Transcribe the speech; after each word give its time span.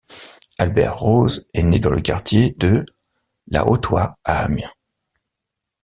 Albert 0.57 0.95
Roze 0.97 1.47
est 1.53 1.61
né 1.61 1.77
dans 1.77 1.91
le 1.91 2.01
quartier 2.01 2.53
de 2.57 2.83
La 3.49 3.67
Hotoie 3.67 4.17
à 4.23 4.45
Amiens. 4.45 4.73